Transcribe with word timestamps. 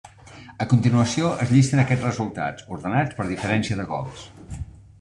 A 0.63 0.65
continuació 0.71 1.33
es 1.43 1.51
llisten 1.57 1.83
aquests 1.85 2.07
resultats, 2.07 2.67
ordenats 2.77 3.17
per 3.21 3.29
diferència 3.35 3.81
de 3.83 3.87
gols. 3.95 4.27